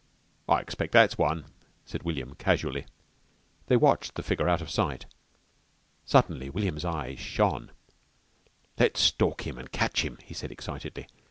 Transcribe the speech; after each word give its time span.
"I 0.49 0.61
expect 0.61 0.93
that's 0.93 1.19
one," 1.19 1.45
said 1.85 2.01
William 2.01 2.33
casually. 2.33 2.87
They 3.67 3.77
watched 3.77 4.15
the 4.15 4.23
figure 4.23 4.49
out 4.49 4.59
of 4.59 4.71
sight. 4.71 5.05
Suddenly 6.05 6.49
William's 6.49 6.83
eyes 6.85 7.19
shone. 7.19 7.71
"Let's 8.79 8.99
stalk 8.99 9.45
him 9.45 9.59
an' 9.59 9.67
catch 9.67 10.03
him," 10.03 10.17
he 10.25 10.33
said 10.33 10.51
excitedly. 10.51 11.05